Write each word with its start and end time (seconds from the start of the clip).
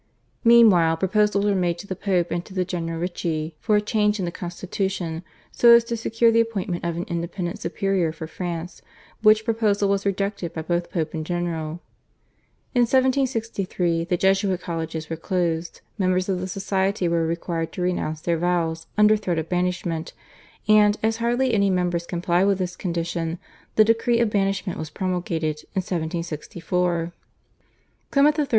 Meanwhile 0.43 0.97
proposals 0.97 1.45
were 1.45 1.53
made 1.53 1.77
to 1.77 1.85
the 1.85 1.95
Pope 1.95 2.31
and 2.31 2.43
to 2.45 2.55
the 2.55 2.65
general, 2.65 2.99
Ricci, 2.99 3.53
for 3.59 3.75
a 3.75 3.81
change 3.81 4.17
in 4.17 4.25
the 4.25 4.31
constitution, 4.31 5.21
so 5.51 5.75
as 5.75 5.83
to 5.83 5.95
secure 5.95 6.31
the 6.31 6.41
appointment 6.41 6.83
of 6.83 6.97
an 6.97 7.03
independent 7.03 7.59
superior 7.61 8.11
for 8.11 8.25
France, 8.25 8.81
which 9.21 9.45
proposal 9.45 9.89
was 9.89 10.03
rejected 10.03 10.53
by 10.53 10.63
both 10.63 10.89
Pope 10.89 11.13
and 11.13 11.23
general. 11.23 11.81
In 12.73 12.89
1763 12.89 14.05
the 14.05 14.17
Jesuit 14.17 14.59
colleges 14.59 15.07
were 15.07 15.15
closed; 15.17 15.81
members 15.99 16.27
of 16.27 16.39
the 16.39 16.47
Society 16.47 17.07
were 17.07 17.27
required 17.27 17.71
to 17.73 17.83
renounce 17.83 18.21
their 18.21 18.39
vows 18.39 18.87
under 18.97 19.15
threat 19.15 19.37
of 19.37 19.49
banishment, 19.49 20.13
and, 20.67 20.97
as 21.03 21.17
hardly 21.17 21.53
any 21.53 21.69
members 21.69 22.07
complied 22.07 22.45
with 22.47 22.57
this 22.57 22.75
condition, 22.75 23.37
the 23.75 23.85
decree 23.85 24.19
of 24.19 24.31
banishment 24.31 24.79
was 24.79 24.89
promulgated 24.89 25.61
in 25.75 25.81
1764. 25.83 27.13
Clement 28.09 28.35
XIII. 28.35 28.47